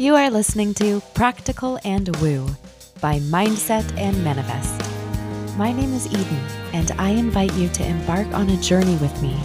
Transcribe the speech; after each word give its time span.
You 0.00 0.16
are 0.16 0.30
listening 0.30 0.72
to 0.76 1.02
Practical 1.12 1.78
and 1.84 2.16
Woo 2.22 2.48
by 3.02 3.18
Mindset 3.18 3.84
and 3.98 4.24
Manifest. 4.24 4.80
My 5.58 5.72
name 5.72 5.92
is 5.92 6.06
Eden, 6.06 6.40
and 6.72 6.90
I 6.92 7.10
invite 7.10 7.52
you 7.52 7.68
to 7.68 7.86
embark 7.86 8.26
on 8.28 8.48
a 8.48 8.56
journey 8.62 8.96
with 8.96 9.20
me 9.20 9.38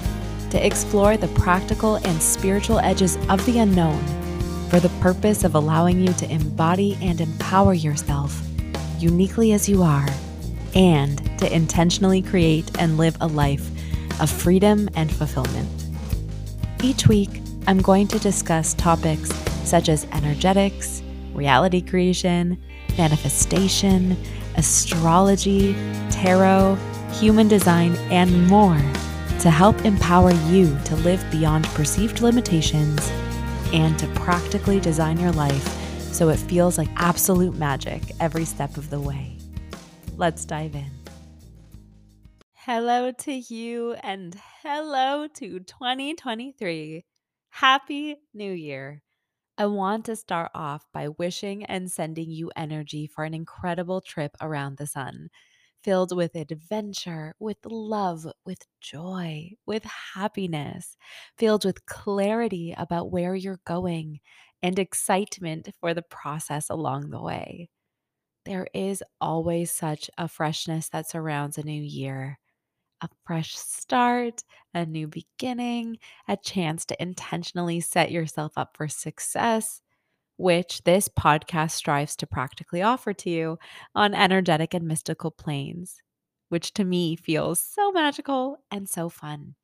to 0.51 0.65
explore 0.65 1.17
the 1.17 1.27
practical 1.39 1.95
and 1.95 2.21
spiritual 2.23 2.79
edges 2.79 3.17
of 3.27 3.45
the 3.45 3.59
unknown 3.59 4.01
for 4.69 4.79
the 4.79 4.93
purpose 5.01 5.43
of 5.43 5.55
allowing 5.55 5.99
you 5.99 6.13
to 6.13 6.31
embody 6.31 6.97
and 7.01 7.19
empower 7.19 7.73
yourself 7.73 8.41
uniquely 8.97 9.51
as 9.51 9.67
you 9.67 9.83
are 9.83 10.07
and 10.73 11.37
to 11.37 11.53
intentionally 11.53 12.21
create 12.21 12.71
and 12.79 12.95
live 12.95 13.17
a 13.19 13.27
life 13.27 13.69
of 14.21 14.29
freedom 14.31 14.87
and 14.95 15.13
fulfillment. 15.13 15.67
Each 16.81 17.09
week, 17.09 17.41
I'm 17.67 17.81
going 17.81 18.07
to 18.07 18.19
discuss 18.19 18.73
topics 18.73 19.29
such 19.65 19.89
as 19.89 20.05
energetics, 20.11 21.01
reality 21.33 21.81
creation, 21.81 22.61
manifestation, 22.97 24.17
astrology, 24.55 25.73
tarot, 26.09 26.77
human 27.11 27.47
design, 27.47 27.95
and 28.09 28.47
more 28.47 28.81
to 29.39 29.49
help 29.49 29.83
empower 29.85 30.31
you 30.49 30.77
to 30.85 30.95
live 30.97 31.23
beyond 31.31 31.65
perceived 31.69 32.21
limitations 32.21 33.11
and 33.73 33.97
to 33.99 34.07
practically 34.09 34.79
design 34.79 35.19
your 35.19 35.31
life 35.33 35.67
so 36.13 36.29
it 36.29 36.37
feels 36.37 36.77
like 36.77 36.87
absolute 36.95 37.55
magic 37.55 38.01
every 38.19 38.45
step 38.45 38.77
of 38.77 38.89
the 38.89 38.99
way. 38.99 39.37
Let's 40.15 40.45
dive 40.45 40.75
in. 40.75 40.89
Hello 42.53 43.11
to 43.11 43.31
you 43.33 43.93
and 44.01 44.35
hello 44.63 45.27
to 45.35 45.59
2023. 45.59 47.03
Happy 47.49 48.15
New 48.33 48.51
Year. 48.51 49.03
I 49.57 49.65
want 49.67 50.05
to 50.05 50.15
start 50.15 50.51
off 50.53 50.85
by 50.91 51.09
wishing 51.09 51.63
and 51.65 51.91
sending 51.91 52.29
you 52.31 52.51
energy 52.55 53.07
for 53.07 53.23
an 53.23 53.33
incredible 53.33 54.01
trip 54.01 54.35
around 54.41 54.77
the 54.77 54.87
sun, 54.87 55.29
filled 55.83 56.15
with 56.15 56.35
adventure, 56.35 57.35
with 57.39 57.65
love, 57.65 58.27
with 58.45 58.63
joy, 58.81 59.51
with 59.65 59.83
happiness, 60.13 60.97
filled 61.37 61.63
with 61.65 61.85
clarity 61.85 62.73
about 62.77 63.11
where 63.11 63.35
you're 63.35 63.61
going 63.65 64.19
and 64.61 64.77
excitement 64.79 65.69
for 65.79 65.93
the 65.93 66.01
process 66.01 66.69
along 66.69 67.09
the 67.11 67.21
way. 67.21 67.69
There 68.45 68.67
is 68.73 69.03
always 69.21 69.71
such 69.71 70.09
a 70.17 70.27
freshness 70.27 70.89
that 70.89 71.09
surrounds 71.09 71.57
a 71.57 71.63
new 71.63 71.81
year 71.81 72.39
a 73.01 73.09
fresh 73.25 73.55
start, 73.55 74.43
a 74.73 74.85
new 74.85 75.07
beginning, 75.07 75.97
a 76.27 76.37
chance 76.37 76.85
to 76.85 77.01
intentionally 77.01 77.79
set 77.79 78.11
yourself 78.11 78.53
up 78.57 78.75
for 78.77 78.87
success, 78.87 79.81
which 80.37 80.83
this 80.83 81.07
podcast 81.07 81.71
strives 81.71 82.15
to 82.17 82.27
practically 82.27 82.81
offer 82.81 83.13
to 83.13 83.29
you 83.29 83.59
on 83.93 84.13
energetic 84.13 84.73
and 84.73 84.87
mystical 84.87 85.31
planes, 85.31 86.01
which 86.49 86.73
to 86.73 86.83
me 86.83 87.15
feels 87.15 87.59
so 87.61 87.91
magical 87.91 88.57
and 88.71 88.87
so 88.89 89.09
fun. 89.09 89.55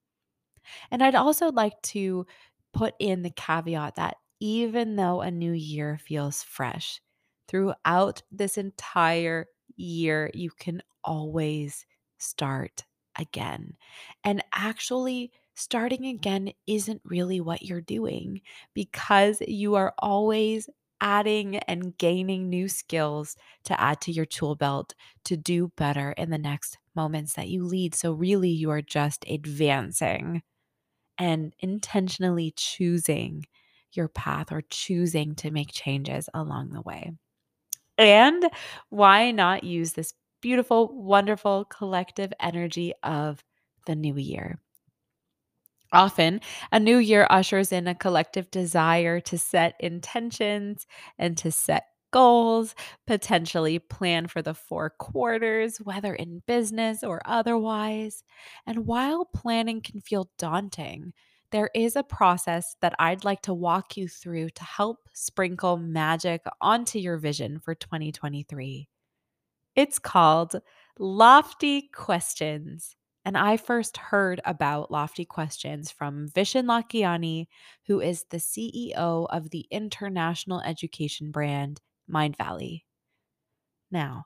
And 0.92 1.04
I'd 1.04 1.16
also 1.16 1.52
like 1.52 1.82
to 1.84 2.26
put 2.74 2.94
in 3.00 3.22
the 3.22 3.32
caveat 3.32 3.96
that 3.96 4.18
even 4.40 4.96
though 4.96 5.22
a 5.22 5.32
new 5.32 5.52
year 5.52 6.00
feels 6.04 6.44
fresh, 6.44 7.02
throughout 7.48 8.22
this 8.32 8.58
entire 8.58 9.48
year, 9.76 10.32
you 10.34 10.52
can 10.58 10.82
always 11.04 11.86
start 12.18 12.84
again. 13.22 13.78
And 14.24 14.44
actually, 14.54 15.32
starting 15.56 16.06
again 16.08 16.52
isn't 16.68 17.02
really 17.06 17.42
what 17.42 17.64
you're 17.64 17.82
doing 17.82 18.42
because 18.74 19.42
you 19.48 19.76
are 19.76 19.94
always 20.00 20.70
adding 21.02 21.58
and 21.58 21.98
gaining 21.98 22.50
new 22.50 22.68
skills 22.70 23.36
to 23.66 23.80
add 23.82 24.02
to 24.02 24.12
your 24.12 24.26
tool 24.26 24.56
belt 24.56 24.94
to 25.26 25.38
do 25.38 25.70
better 25.78 26.12
in 26.14 26.30
the 26.32 26.38
next 26.38 26.78
moments 26.96 27.34
that 27.36 27.50
you 27.50 27.64
lead. 27.66 27.96
So, 27.96 28.14
really, 28.14 28.50
you 28.50 28.72
are 28.72 28.82
just 28.82 29.26
advancing 29.30 30.44
and 31.18 31.54
intentionally 31.60 32.54
choosing 32.56 33.46
your 33.94 34.08
path 34.08 34.52
or 34.52 34.62
choosing 34.70 35.36
to 35.36 35.52
make 35.52 35.72
changes 35.72 36.30
along 36.34 36.72
the 36.72 36.82
way. 36.82 37.12
And 37.98 38.50
why 38.90 39.32
not 39.32 39.64
use 39.64 39.94
this 39.94 40.14
beautiful, 40.42 40.90
wonderful 41.02 41.66
collective 41.66 42.34
energy 42.40 42.94
of 43.04 43.44
the 43.86 43.96
new 43.96 44.18
year? 44.18 44.60
Often, 45.94 46.40
a 46.72 46.80
new 46.80 46.98
year 46.98 47.28
ushers 47.30 47.72
in 47.72 47.88
a 47.88 47.96
collective 47.96 48.50
desire 48.50 49.20
to 49.22 49.38
set 49.38 49.76
intentions 49.80 50.88
and 51.18 51.38
to 51.38 51.52
set 51.52 51.88
goals, 52.12 52.76
potentially 53.08 53.80
plan 53.80 54.28
for 54.28 54.42
the 54.42 54.54
four 54.54 54.90
quarters, 54.90 55.78
whether 55.78 56.14
in 56.14 56.44
business 56.46 57.04
or 57.04 57.22
otherwise. 57.26 58.24
And 58.66 58.86
while 58.86 59.26
planning 59.26 59.82
can 59.82 60.02
feel 60.02 60.30
daunting, 60.38 61.14
there 61.52 61.70
is 61.76 61.96
a 61.98 62.04
process 62.04 62.76
that 62.82 62.96
I'd 63.00 63.24
like 63.26 63.42
to 63.44 63.54
walk 63.54 63.98
you 63.98 64.08
through 64.08 64.50
to 64.52 64.64
help 64.64 65.10
sprinkle 65.14 65.78
magic 65.78 66.42
onto 66.62 67.00
your 67.00 67.18
vision 67.18 67.60
for 67.60 67.76
2023. 67.76 68.88
It's 69.76 70.00
called 70.00 70.62
Lofty 71.00 71.90
Questions. 71.94 72.96
And 73.24 73.38
I 73.38 73.58
first 73.58 73.98
heard 73.98 74.42
about 74.46 74.92
Lofty 74.92 75.26
Questions 75.26 75.92
from 75.92 76.28
Vishen 76.30 76.66
Lakhiani, 76.66 77.48
who 77.88 78.02
is 78.02 78.26
the 78.30 78.38
CEO 78.38 79.28
of 79.30 79.52
the 79.52 79.68
international 79.70 80.62
education 80.62 81.32
brand 81.32 81.82
Mindvalley. 82.10 82.82
Now, 83.92 84.26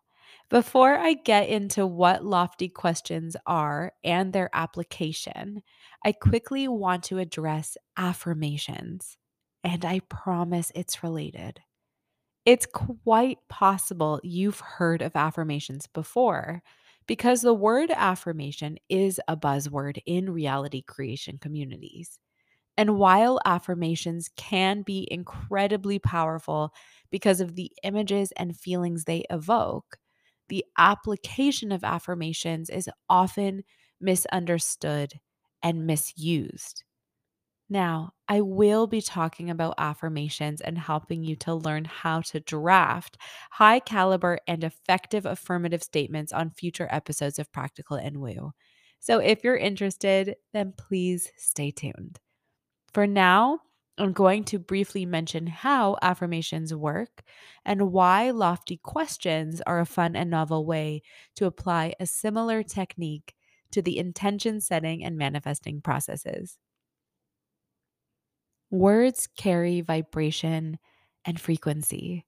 before 0.50 0.96
I 0.96 1.14
get 1.14 1.50
into 1.50 1.86
what 1.86 2.24
lofty 2.24 2.70
questions 2.70 3.36
are 3.46 3.94
and 4.04 4.32
their 4.32 4.50
application, 4.54 5.64
I 6.04 6.12
quickly 6.12 6.68
want 6.68 7.04
to 7.06 7.18
address 7.18 7.78
affirmations. 7.98 9.18
And 9.64 9.84
I 9.84 10.02
promise 10.08 10.72
it's 10.76 11.04
related. 11.04 11.60
It's 12.46 12.66
quite 12.66 13.40
possible 13.50 14.20
you've 14.24 14.60
heard 14.60 15.02
of 15.02 15.16
affirmations 15.16 15.88
before 15.88 16.62
because 17.08 17.42
the 17.42 17.54
word 17.54 17.92
affirmation 17.92 18.78
is 18.90 19.20
a 19.28 19.38
buzzword 19.38 20.00
in 20.06 20.30
reality 20.32 20.82
creation 20.82 21.38
communities. 21.40 22.20
And 22.78 22.98
while 23.00 23.40
affirmations 23.46 24.30
can 24.38 24.84
be 24.84 25.08
incredibly 25.12 26.00
powerful 26.00 26.74
because 27.12 27.42
of 27.42 27.56
the 27.56 27.72
images 27.84 28.34
and 28.38 28.58
feelings 28.58 29.06
they 29.06 29.26
evoke, 29.32 29.98
the 30.50 30.66
application 30.80 31.74
of 31.74 31.84
affirmations 31.86 32.72
is 32.72 32.90
often 33.10 33.64
misunderstood 34.02 35.14
and 35.64 35.88
misused. 35.88 36.85
Now, 37.70 38.12
I 38.28 38.42
will 38.42 38.86
be 38.88 39.02
talking 39.02 39.50
about 39.50 39.76
affirmations 39.78 40.62
and 40.62 40.78
helping 40.78 41.24
you 41.24 41.36
to 41.38 41.56
learn 41.56 41.86
how 41.86 42.22
to 42.22 42.40
draft 42.40 43.18
high 43.52 43.80
caliber 43.80 44.40
and 44.48 44.64
effective 44.64 45.26
affirmative 45.26 45.82
statements 45.84 46.32
on 46.32 46.52
future 46.52 46.88
episodes 46.92 47.40
of 47.40 47.52
Practical 47.52 47.98
and 47.98 48.18
Woo. 48.18 48.52
So 49.00 49.20
if 49.20 49.44
you're 49.44 49.58
interested, 49.58 50.36
then 50.54 50.74
please 50.78 51.32
stay 51.38 51.72
tuned. 51.72 52.20
For 52.94 53.08
now, 53.08 53.60
I'm 53.98 54.14
going 54.14 54.44
to 54.46 54.60
briefly 54.60 55.06
mention 55.06 55.48
how 55.48 55.98
affirmations 56.02 56.74
work 56.76 57.24
and 57.64 57.92
why 57.92 58.32
lofty 58.32 58.78
questions 58.78 59.62
are 59.62 59.80
a 59.80 59.86
fun 59.86 60.16
and 60.16 60.30
novel 60.30 60.66
way 60.66 61.02
to 61.36 61.46
apply 61.46 61.94
a 62.00 62.06
similar 62.06 62.62
technique 62.62 63.36
to 63.72 63.82
the 63.82 63.98
intention 63.98 64.62
setting 64.62 65.04
and 65.04 65.18
manifesting 65.18 65.82
processes. 65.82 66.58
Words 68.76 69.28
carry 69.38 69.80
vibration 69.82 70.80
and 71.24 71.40
frequency, 71.40 72.26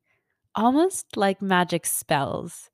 almost 0.55 1.17
like 1.17 1.41
magic 1.41 1.85
spells, 1.85 2.69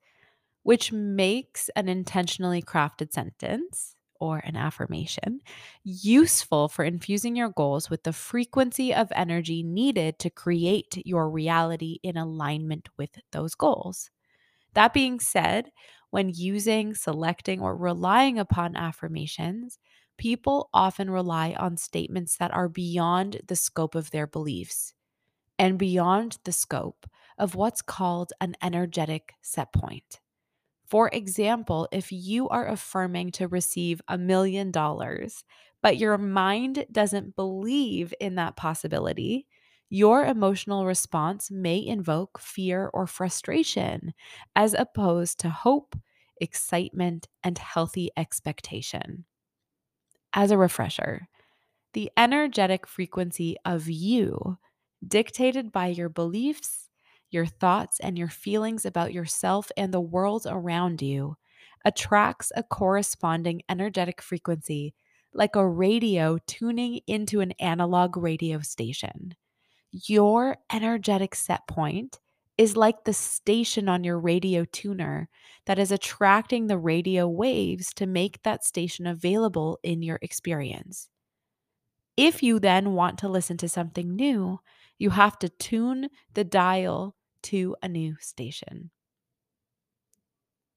which 0.63 0.91
makes 0.91 1.69
an 1.75 1.89
intentionally 1.89 2.61
crafted 2.61 3.13
sentence 3.13 3.95
or 4.19 4.39
an 4.39 4.55
affirmation 4.55 5.41
useful 5.83 6.69
for 6.69 6.85
infusing 6.85 7.35
your 7.35 7.49
goals 7.49 7.89
with 7.89 8.03
the 8.03 8.13
frequency 8.13 8.93
of 8.93 9.11
energy 9.15 9.63
needed 9.63 10.19
to 10.19 10.29
create 10.29 11.01
your 11.05 11.29
reality 11.29 11.99
in 12.03 12.17
alignment 12.17 12.89
with 12.97 13.19
those 13.31 13.55
goals. 13.55 14.11
That 14.73 14.93
being 14.93 15.19
said, 15.19 15.71
when 16.11 16.29
using, 16.29 16.93
selecting, 16.95 17.61
or 17.61 17.75
relying 17.75 18.39
upon 18.39 18.75
affirmations, 18.75 19.79
people 20.17 20.69
often 20.73 21.09
rely 21.09 21.53
on 21.53 21.77
statements 21.77 22.37
that 22.37 22.53
are 22.53 22.69
beyond 22.69 23.41
the 23.47 23.55
scope 23.55 23.95
of 23.95 24.11
their 24.11 24.27
beliefs 24.27 24.93
and 25.59 25.79
beyond 25.79 26.39
the 26.45 26.51
scope 26.51 27.07
of 27.37 27.55
what's 27.55 27.81
called 27.81 28.33
an 28.41 28.55
energetic 28.61 29.33
set 29.41 29.73
point. 29.73 30.21
For 30.85 31.09
example, 31.09 31.87
if 31.91 32.11
you 32.11 32.49
are 32.49 32.67
affirming 32.67 33.31
to 33.33 33.47
receive 33.47 34.01
a 34.07 34.17
million 34.17 34.71
dollars, 34.71 35.43
but 35.81 35.97
your 35.97 36.17
mind 36.17 36.85
doesn't 36.91 37.35
believe 37.35 38.13
in 38.19 38.35
that 38.35 38.55
possibility, 38.55 39.47
your 39.89 40.25
emotional 40.25 40.85
response 40.85 41.51
may 41.51 41.83
invoke 41.85 42.39
fear 42.39 42.89
or 42.93 43.07
frustration, 43.07 44.13
as 44.55 44.73
opposed 44.73 45.39
to 45.39 45.49
hope, 45.49 45.95
excitement, 46.39 47.27
and 47.43 47.57
healthy 47.57 48.09
expectation. 48.17 49.25
As 50.33 50.51
a 50.51 50.57
refresher, 50.57 51.27
the 51.93 52.11
energetic 52.17 52.87
frequency 52.87 53.57
of 53.65 53.89
you, 53.89 54.57
dictated 55.07 55.71
by 55.71 55.87
your 55.87 56.09
beliefs, 56.09 56.89
your 57.31 57.45
thoughts, 57.45 57.99
and 57.99 58.17
your 58.17 58.29
feelings 58.29 58.85
about 58.85 59.13
yourself 59.13 59.71
and 59.77 59.93
the 59.93 60.01
world 60.01 60.45
around 60.49 61.01
you, 61.01 61.35
attracts 61.85 62.51
a 62.55 62.63
corresponding 62.63 63.61
energetic 63.69 64.21
frequency 64.21 64.93
like 65.33 65.55
a 65.55 65.67
radio 65.67 66.37
tuning 66.47 67.01
into 67.07 67.41
an 67.41 67.51
analog 67.53 68.17
radio 68.17 68.59
station. 68.61 69.35
Your 69.91 70.57
energetic 70.71 71.35
set 71.35 71.67
point 71.67 72.19
is 72.57 72.77
like 72.77 73.03
the 73.03 73.13
station 73.13 73.89
on 73.89 74.03
your 74.03 74.19
radio 74.19 74.65
tuner 74.65 75.29
that 75.65 75.79
is 75.79 75.91
attracting 75.91 76.67
the 76.67 76.77
radio 76.77 77.27
waves 77.27 77.93
to 77.95 78.05
make 78.05 78.41
that 78.43 78.63
station 78.63 79.07
available 79.07 79.79
in 79.83 80.03
your 80.03 80.19
experience. 80.21 81.09
If 82.15 82.43
you 82.43 82.59
then 82.59 82.93
want 82.93 83.17
to 83.19 83.29
listen 83.29 83.57
to 83.57 83.69
something 83.69 84.15
new, 84.15 84.59
you 84.99 85.09
have 85.09 85.39
to 85.39 85.49
tune 85.49 86.09
the 86.33 86.43
dial 86.43 87.15
to 87.43 87.75
a 87.81 87.89
new 87.89 88.15
station. 88.19 88.91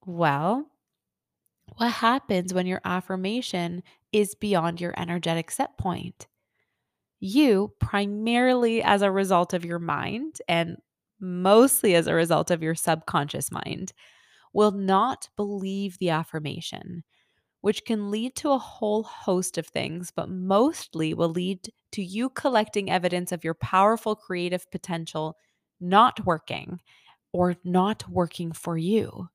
Well, 0.05 0.71
what 1.75 1.91
happens 1.91 2.53
when 2.53 2.65
your 2.65 2.81
affirmation 2.83 3.83
is 4.11 4.35
beyond 4.35 4.81
your 4.81 4.93
energetic 4.97 5.51
set 5.51 5.77
point? 5.77 6.27
You, 7.19 7.73
primarily 7.79 8.81
as 8.81 9.01
a 9.01 9.11
result 9.11 9.53
of 9.53 9.65
your 9.65 9.79
mind 9.79 10.41
and 10.47 10.77
mostly 11.19 11.95
as 11.95 12.07
a 12.07 12.13
result 12.13 12.51
of 12.51 12.63
your 12.63 12.75
subconscious 12.75 13.51
mind, 13.51 13.93
will 14.53 14.71
not 14.71 15.29
believe 15.35 15.97
the 15.97 16.09
affirmation, 16.09 17.03
which 17.61 17.85
can 17.85 18.11
lead 18.11 18.35
to 18.35 18.51
a 18.51 18.57
whole 18.57 19.03
host 19.03 19.57
of 19.57 19.67
things, 19.67 20.11
but 20.15 20.29
mostly 20.29 21.13
will 21.13 21.29
lead 21.29 21.69
to 21.91 22.03
you 22.03 22.29
collecting 22.29 22.89
evidence 22.89 23.31
of 23.31 23.43
your 23.43 23.53
powerful 23.53 24.15
creative 24.15 24.69
potential 24.71 25.35
not 25.79 26.25
working 26.25 26.79
or 27.33 27.55
not 27.63 28.07
working 28.09 28.51
for 28.51 28.77
you. 28.77 29.27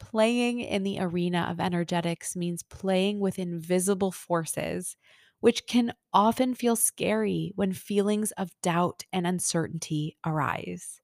Playing 0.00 0.60
in 0.60 0.82
the 0.82 0.98
arena 1.00 1.46
of 1.50 1.60
energetics 1.60 2.36
means 2.36 2.62
playing 2.62 3.20
with 3.20 3.38
invisible 3.38 4.10
forces, 4.10 4.96
which 5.44 5.66
can 5.66 5.92
often 6.10 6.54
feel 6.54 6.74
scary 6.74 7.52
when 7.54 7.70
feelings 7.70 8.30
of 8.30 8.58
doubt 8.62 9.04
and 9.12 9.26
uncertainty 9.26 10.16
arise. 10.24 11.02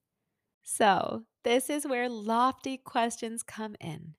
So, 0.63 1.25
this 1.45 1.69
is 1.69 1.87
where 1.87 2.09
lofty 2.09 2.79
questions 2.79 3.43
come 3.43 3.77
in. 3.83 4.15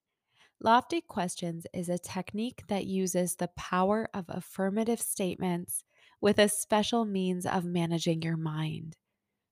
Lofty 0.59 1.01
questions 1.01 1.65
is 1.73 1.89
a 1.89 1.97
technique 1.97 2.61
that 2.67 2.85
uses 2.85 3.37
the 3.37 3.49
power 3.57 4.09
of 4.13 4.25
affirmative 4.29 5.01
statements 5.01 5.83
with 6.21 6.37
a 6.37 6.49
special 6.49 7.03
means 7.03 7.47
of 7.47 7.65
managing 7.65 8.21
your 8.21 8.37
mind. 8.37 8.97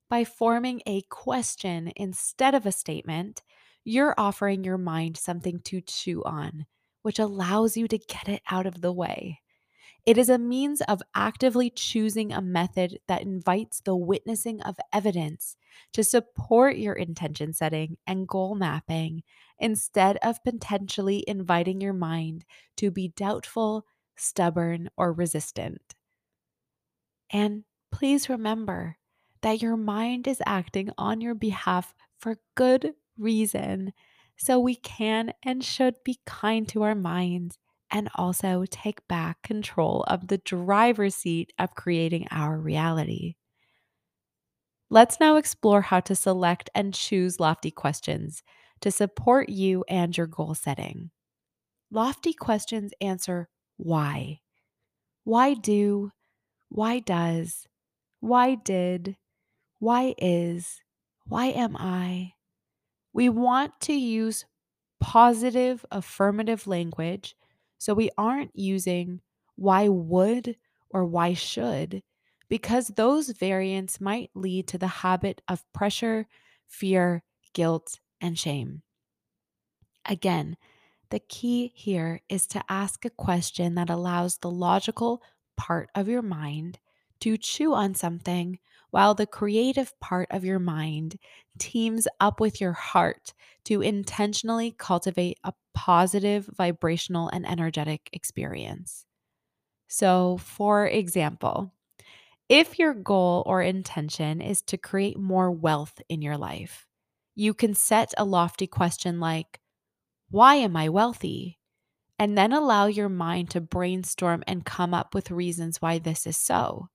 By 0.07 0.23
forming 0.23 0.83
a 0.85 1.01
question 1.09 1.91
instead 1.95 2.53
of 2.53 2.67
a 2.67 2.71
statement, 2.71 3.41
you're 3.83 4.13
offering 4.19 4.63
your 4.63 4.77
mind 4.77 5.17
something 5.17 5.61
to 5.61 5.81
chew 5.81 6.23
on, 6.25 6.67
which 7.01 7.17
allows 7.17 7.75
you 7.75 7.87
to 7.87 7.97
get 7.97 8.29
it 8.29 8.43
out 8.51 8.67
of 8.67 8.81
the 8.81 8.93
way. 8.93 9.39
It 10.05 10.17
is 10.17 10.27
a 10.29 10.37
means 10.37 10.81
of 10.81 11.01
actively 11.15 11.69
choosing 11.69 12.33
a 12.33 12.41
method 12.41 12.99
that 13.07 13.21
invites 13.21 13.79
the 13.79 13.95
witnessing 13.95 14.61
of 14.61 14.77
evidence 14.91 15.55
to 15.93 16.03
support 16.03 16.75
your 16.77 16.95
intention 16.95 17.53
setting 17.53 17.97
and 18.05 18.27
goal 18.27 18.55
mapping 18.55 19.23
instead 19.57 20.17
of 20.17 20.43
potentially 20.43 21.23
inviting 21.27 21.79
your 21.79 21.93
mind 21.93 22.43
to 22.77 22.91
be 22.91 23.07
doubtful, 23.09 23.85
stubborn, 24.17 24.89
or 24.97 25.13
resistant. 25.13 25.95
And 27.31 27.65
please 27.91 28.29
remember 28.29 28.97
that 29.41 29.61
your 29.61 29.77
mind 29.77 30.27
is 30.27 30.41
acting 30.45 30.89
on 30.97 31.21
your 31.21 31.35
behalf 31.35 31.93
for 32.17 32.37
good 32.55 32.95
reason. 33.17 33.93
So 34.37 34.59
we 34.59 34.75
can 34.75 35.33
and 35.43 35.63
should 35.63 36.03
be 36.03 36.19
kind 36.25 36.67
to 36.69 36.83
our 36.83 36.95
minds 36.95 37.57
and 37.91 38.09
also 38.15 38.65
take 38.69 39.07
back 39.07 39.41
control 39.41 40.03
of 40.07 40.27
the 40.27 40.37
driver's 40.39 41.15
seat 41.15 41.53
of 41.57 41.75
creating 41.75 42.27
our 42.31 42.57
reality. 42.57 43.35
Let's 44.89 45.19
now 45.19 45.35
explore 45.35 45.81
how 45.81 45.99
to 46.01 46.15
select 46.15 46.69
and 46.73 46.93
choose 46.93 47.39
lofty 47.39 47.71
questions 47.71 48.43
to 48.81 48.91
support 48.91 49.49
you 49.49 49.83
and 49.87 50.17
your 50.17 50.27
goal 50.27 50.55
setting. 50.55 51.11
Lofty 51.91 52.33
questions 52.33 52.91
answer 53.01 53.49
why. 53.77 54.39
Why 55.23 55.53
do? 55.53 56.11
Why 56.69 56.99
does? 56.99 57.67
Why 58.19 58.55
did? 58.55 59.15
Why 59.79 60.13
is? 60.17 60.81
Why 61.25 61.47
am 61.47 61.77
I? 61.77 62.33
We 63.13 63.29
want 63.29 63.79
to 63.81 63.93
use 63.93 64.45
positive 64.99 65.85
affirmative 65.91 66.67
language 66.67 67.35
so 67.79 67.95
we 67.95 68.11
aren't 68.17 68.55
using 68.55 69.21
why 69.55 69.87
would 69.87 70.55
or 70.91 71.05
why 71.05 71.33
should 71.33 72.03
because 72.49 72.87
those 72.89 73.29
variants 73.29 74.01
might 74.01 74.31
lead 74.33 74.67
to 74.67 74.77
the 74.77 74.87
habit 74.87 75.41
of 75.47 75.71
pressure, 75.71 76.27
fear, 76.67 77.23
guilt, 77.53 77.99
and 78.19 78.37
shame. 78.37 78.81
Again, 80.05 80.57
the 81.11 81.19
key 81.19 81.71
here 81.75 82.21
is 82.27 82.47
to 82.47 82.63
ask 82.67 83.05
a 83.05 83.11
question 83.11 83.75
that 83.75 83.89
allows 83.89 84.37
the 84.37 84.49
logical 84.49 85.21
part 85.57 85.89
of 85.93 86.07
your 86.07 86.21
mind 86.21 86.79
to 87.21 87.37
chew 87.37 87.73
on 87.73 87.93
something 87.93 88.59
while 88.91 89.13
the 89.13 89.27
creative 89.27 89.97
part 89.99 90.27
of 90.31 90.43
your 90.43 90.59
mind 90.59 91.17
teams 91.57 92.07
up 92.19 92.39
with 92.39 92.59
your 92.59 92.73
heart 92.73 93.33
to 93.65 93.81
intentionally 93.81 94.73
cultivate 94.77 95.37
a 95.43 95.53
positive 95.73 96.49
vibrational 96.57 97.29
and 97.29 97.47
energetic 97.47 98.09
experience. 98.13 99.05
So, 99.87 100.37
for 100.37 100.87
example, 100.87 101.73
if 102.49 102.79
your 102.79 102.93
goal 102.93 103.43
or 103.45 103.61
intention 103.61 104.41
is 104.41 104.61
to 104.63 104.77
create 104.77 105.17
more 105.17 105.51
wealth 105.51 106.01
in 106.09 106.21
your 106.21 106.37
life, 106.37 106.87
you 107.35 107.53
can 107.53 107.73
set 107.73 108.13
a 108.17 108.25
lofty 108.25 108.67
question 108.67 109.19
like, 109.19 109.59
Why 110.29 110.55
am 110.55 110.75
I 110.75 110.89
wealthy? 110.89 111.59
And 112.19 112.37
then 112.37 112.51
allow 112.53 112.87
your 112.87 113.09
mind 113.09 113.51
to 113.51 113.61
brainstorm 113.61 114.43
and 114.47 114.65
come 114.65 114.93
up 114.93 115.15
with 115.15 115.31
reasons 115.31 115.81
why 115.81 115.99
this 115.99 116.27
is 116.27 116.37
so. 116.37 116.89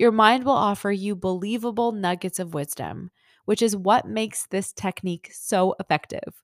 Your 0.00 0.12
mind 0.12 0.44
will 0.44 0.54
offer 0.54 0.90
you 0.90 1.14
believable 1.14 1.92
nuggets 1.92 2.40
of 2.40 2.54
wisdom, 2.54 3.12
which 3.44 3.62
is 3.62 3.76
what 3.76 4.08
makes 4.08 4.48
this 4.48 4.72
technique 4.72 5.30
so 5.32 5.76
effective. 5.78 6.42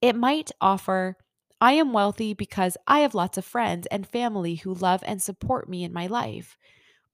It 0.00 0.16
might 0.16 0.52
offer, 0.60 1.16
I 1.60 1.72
am 1.72 1.92
wealthy 1.92 2.34
because 2.34 2.76
I 2.86 3.00
have 3.00 3.14
lots 3.14 3.38
of 3.38 3.44
friends 3.44 3.86
and 3.88 4.06
family 4.06 4.56
who 4.56 4.74
love 4.74 5.02
and 5.06 5.22
support 5.22 5.68
me 5.68 5.84
in 5.84 5.92
my 5.92 6.06
life. 6.06 6.56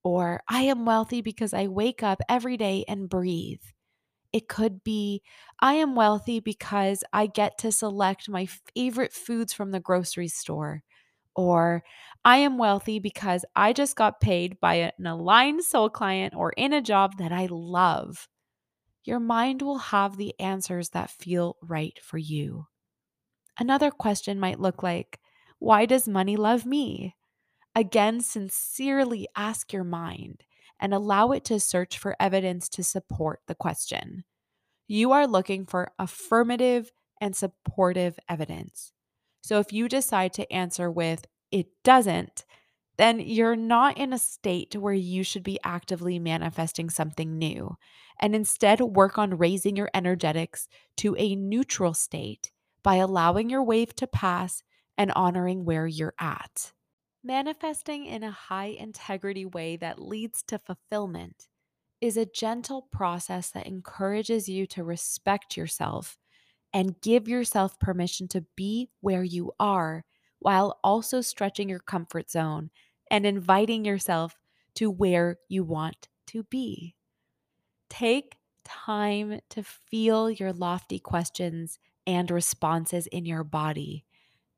Or 0.05 0.43
I 0.49 0.63
am 0.63 0.87
wealthy 0.87 1.23
because 1.23 1.55
I 1.55 1.69
wake 1.69 2.03
up 2.03 2.21
every 2.29 2.59
day 2.59 2.85
and 2.89 3.09
breathe. 3.09 3.63
It 4.33 4.49
could 4.49 4.85
be, 4.85 5.23
I 5.61 5.75
am 5.75 5.95
wealthy 5.97 6.41
because 6.41 7.05
I 7.13 7.27
get 7.27 7.59
to 7.59 7.73
select 7.73 8.29
my 8.29 8.47
favorite 8.75 9.13
foods 9.13 9.53
from 9.53 9.73
the 9.73 9.81
grocery 9.81 10.29
store. 10.29 10.83
Or 11.37 11.83
I 12.25 12.39
am 12.39 12.59
wealthy 12.59 12.99
because 12.99 13.45
I 13.57 13.73
just 13.73 13.97
got 13.97 14.21
paid 14.21 14.61
by 14.61 14.75
an 14.75 15.07
aligned 15.07 15.65
soul 15.65 15.89
client 15.89 16.35
or 16.37 16.53
in 16.57 16.73
a 16.73 16.83
job 16.83 17.19
that 17.19 17.33
I 17.33 17.47
love. 17.51 18.29
Your 19.05 19.21
mind 19.21 19.63
will 19.63 19.79
have 19.79 20.17
the 20.17 20.39
answers 20.39 20.91
that 20.91 21.11
feel 21.11 21.57
right 21.63 21.99
for 22.03 22.19
you. 22.19 22.67
Another 23.59 23.91
question 23.91 24.39
might 24.39 24.61
look 24.61 24.83
like, 24.83 25.21
Why 25.59 25.87
does 25.87 26.07
money 26.09 26.37
love 26.37 26.67
me? 26.67 27.17
Again, 27.75 28.21
sincerely 28.21 29.29
ask 29.37 29.73
your 29.73 29.85
mind 29.85 30.45
and 30.81 30.93
allow 30.93 31.31
it 31.33 31.45
to 31.47 31.61
search 31.61 31.99
for 31.99 32.17
evidence 32.19 32.69
to 32.71 32.83
support 32.83 33.41
the 33.47 33.55
question. 33.55 34.25
You 34.89 35.13
are 35.13 35.27
looking 35.27 35.67
for 35.67 35.93
affirmative 35.99 36.91
and 37.21 37.37
supportive 37.37 38.19
evidence. 38.29 38.93
So 39.41 39.59
if 39.59 39.73
you 39.73 39.89
decide 39.89 40.33
to 40.35 40.53
answer 40.53 40.91
with, 40.91 41.27
it 41.51 41.67
doesn't, 41.83 42.45
then 42.97 43.19
you're 43.19 43.57
not 43.57 43.97
in 43.97 44.13
a 44.13 44.19
state 44.19 44.77
where 44.77 44.93
you 44.93 45.23
should 45.23 45.43
be 45.43 45.59
actively 45.65 46.19
manifesting 46.19 46.91
something 46.91 47.39
new, 47.39 47.77
and 48.21 48.35
instead 48.35 48.81
work 48.81 49.17
on 49.17 49.39
raising 49.39 49.75
your 49.75 49.91
energetics 49.95 50.69
to 50.99 51.17
a 51.19 51.35
neutral 51.35 51.95
state 51.95 52.53
by 52.83 52.97
allowing 52.97 53.49
your 53.49 53.63
wave 53.63 53.95
to 53.97 54.07
pass 54.07 54.63
and 54.99 55.11
honoring 55.13 55.65
where 55.65 55.87
you're 55.87 56.15
at. 56.21 56.73
Manifesting 57.25 58.05
in 58.05 58.23
a 58.23 58.31
high 58.31 58.77
integrity 58.79 59.47
way 59.47 59.77
that 59.77 59.99
leads 59.99 60.43
to 60.45 60.59
fulfillment 60.59 61.49
is 62.01 62.17
a 62.17 62.27
gentle 62.27 62.83
process 62.93 63.51
that 63.51 63.67
encourages 63.67 64.49
you 64.49 64.67
to 64.67 64.85
respect 64.85 65.57
yourself 65.57 66.19
and 66.73 67.01
give 67.01 67.29
yourself 67.29 67.79
permission 67.79 68.29
to 68.29 68.45
be 68.57 68.91
where 69.01 69.25
you 69.25 69.53
are 69.59 70.05
while 70.39 70.79
also 70.83 71.21
stretching 71.21 71.69
your 71.69 71.81
comfort 71.81 72.31
zone 72.31 72.71
and 73.11 73.27
inviting 73.27 73.85
yourself 73.85 74.37
to 74.75 74.91
where 74.91 75.39
you 75.49 75.65
want 75.65 76.09
to 76.29 76.45
be. 76.45 76.95
Take 77.89 78.37
time 78.65 79.41
to 79.51 79.63
feel 79.63 80.31
your 80.31 80.53
lofty 80.53 80.99
questions 80.99 81.79
and 82.07 82.31
responses 82.31 83.07
in 83.09 83.27
your 83.27 83.45
body. 83.45 84.05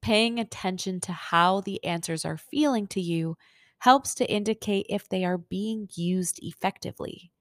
Paying 0.02 0.38
attention 0.38 1.00
to 1.00 1.12
how 1.12 1.60
the 1.60 1.82
answers 1.84 2.24
are 2.24 2.36
feeling 2.36 2.86
to 2.88 3.00
you 3.00 3.36
helps 3.78 4.14
to 4.16 4.30
indicate 4.30 4.86
if 4.88 5.08
they 5.08 5.24
are 5.24 5.38
being 5.38 5.88
used 5.94 6.38
effectively. 6.42 7.32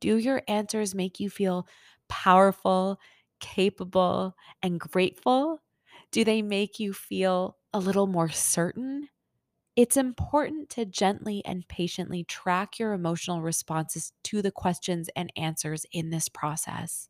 Do 0.00 0.16
your 0.16 0.42
answers 0.48 0.94
make 0.94 1.20
you 1.20 1.28
feel 1.28 1.66
powerful, 2.08 2.98
capable, 3.42 4.34
and 4.62 4.80
grateful? 4.80 5.60
Do 6.10 6.24
they 6.24 6.40
make 6.40 6.80
you 6.80 6.94
feel 6.94 7.58
a 7.74 7.78
little 7.78 8.06
more 8.06 8.30
certain? 8.30 9.10
It's 9.76 9.96
important 9.96 10.70
to 10.70 10.86
gently 10.86 11.42
and 11.44 11.66
patiently 11.68 12.24
track 12.24 12.78
your 12.78 12.92
emotional 12.92 13.42
responses 13.42 14.12
to 14.24 14.40
the 14.40 14.50
questions 14.50 15.10
and 15.16 15.32
answers 15.36 15.84
in 15.92 16.10
this 16.10 16.28
process. 16.28 17.08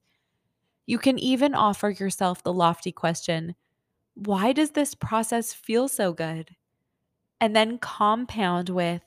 You 0.86 0.98
can 0.98 1.18
even 1.18 1.54
offer 1.54 1.90
yourself 1.90 2.42
the 2.42 2.52
lofty 2.52 2.92
question 2.92 3.54
Why 4.14 4.52
does 4.52 4.72
this 4.72 4.94
process 4.94 5.52
feel 5.52 5.86
so 5.88 6.12
good? 6.12 6.56
And 7.40 7.54
then 7.54 7.78
compound 7.78 8.68
with 8.68 9.02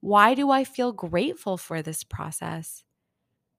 Why 0.00 0.34
do 0.34 0.50
I 0.50 0.64
feel 0.64 0.92
grateful 0.92 1.56
for 1.56 1.82
this 1.82 2.04
process? 2.04 2.84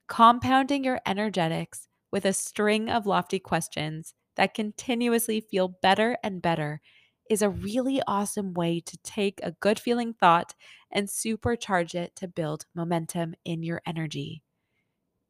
Compounding 0.06 0.84
your 0.84 1.00
energetics 1.06 1.88
with 2.10 2.24
a 2.24 2.32
string 2.32 2.88
of 2.88 3.06
lofty 3.06 3.38
questions 3.38 4.14
that 4.36 4.54
continuously 4.54 5.40
feel 5.40 5.68
better 5.68 6.16
and 6.22 6.42
better 6.42 6.80
is 7.28 7.42
a 7.42 7.50
really 7.50 8.02
awesome 8.06 8.54
way 8.54 8.80
to 8.80 8.98
take 8.98 9.40
a 9.42 9.52
good 9.52 9.78
feeling 9.78 10.12
thought 10.12 10.54
and 10.90 11.08
supercharge 11.08 11.94
it 11.94 12.16
to 12.16 12.26
build 12.26 12.66
momentum 12.74 13.34
in 13.44 13.62
your 13.62 13.80
energy. 13.86 14.42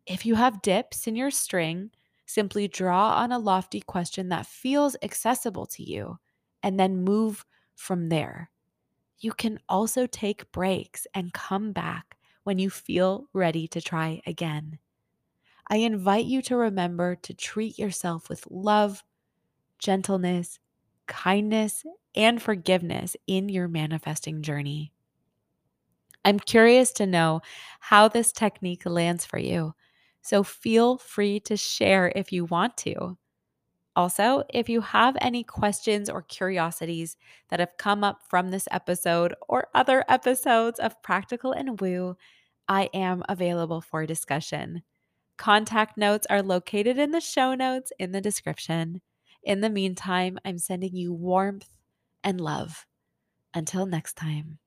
If 0.07 0.27
you 0.27 0.35
have 0.35 0.63
dips 0.63 1.07
in 1.07 1.17
your 1.17 1.31
string, 1.31 1.91
simply 2.27 2.69
draw 2.69 3.15
on 3.17 3.33
a 3.33 3.39
lofty 3.39 3.81
question 3.81 4.29
that 4.31 4.47
feels 4.47 4.97
accessible 5.03 5.67
to 5.67 5.83
you 5.83 6.19
and 6.63 6.79
then 6.79 7.05
move 7.05 7.45
from 7.75 8.09
there. 8.09 8.51
You 9.19 9.33
can 9.33 9.61
also 9.69 10.07
take 10.07 10.51
breaks 10.53 11.07
and 11.15 11.33
come 11.33 11.73
back 11.73 12.17
when 12.45 12.59
you 12.59 12.71
feel 12.71 13.29
ready 13.33 13.69
to 13.69 13.81
try 13.81 14.23
again. 14.27 14.79
I 15.71 15.77
invite 15.79 16.27
you 16.27 16.43
to 16.43 16.57
remember 16.57 17.17
to 17.17 17.33
treat 17.33 17.79
yourself 17.79 18.29
with 18.29 18.47
love, 18.51 19.03
gentleness, 19.79 20.59
kindness, 21.07 21.85
and 22.15 22.43
forgiveness 22.43 23.17
in 23.27 23.49
your 23.49 23.69
manifesting 23.69 24.43
journey. 24.43 24.93
I'm 26.25 26.39
curious 26.39 26.93
to 26.95 27.07
know 27.07 27.41
how 27.81 28.09
this 28.09 28.33
technique 28.33 28.85
lands 28.87 29.25
for 29.25 29.39
you, 29.39 29.75
so 30.23 30.43
feel 30.43 30.99
free 30.99 31.41
to 31.41 31.57
share 31.57 32.13
if 32.15 32.33
you 32.33 32.45
want 32.45 32.77
to. 32.79 33.17
Also, 33.97 34.45
if 34.51 34.69
you 34.69 34.81
have 34.83 35.17
any 35.21 35.45
questions 35.45 36.11
or 36.11 36.23
curiosities 36.23 37.17
that 37.51 37.61
have 37.61 37.77
come 37.79 38.05
up 38.05 38.23
from 38.29 38.51
this 38.51 38.69
episode 38.71 39.35
or 39.49 39.69
other 39.75 40.05
episodes 40.09 40.81
of 40.81 41.03
Practical 41.03 41.53
and 41.53 41.81
Woo, 41.81 42.17
I 42.69 42.91
am 42.95 43.25
available 43.29 43.81
for 43.81 44.07
discussion. 44.07 44.83
Contact 45.41 45.97
notes 45.97 46.27
are 46.29 46.43
located 46.43 46.99
in 46.99 47.13
the 47.13 47.21
show 47.23 47.55
notes 47.55 47.95
in 47.99 48.13
the 48.13 48.21
description. 48.21 49.01
In 49.43 49.63
the 49.63 49.71
meantime, 49.71 50.39
I'm 50.45 50.59
sending 50.59 50.95
you 50.95 51.15
warmth 51.15 51.71
and 52.23 52.39
love. 52.39 52.85
Until 53.55 53.87
next 53.87 54.19
time. 54.19 54.59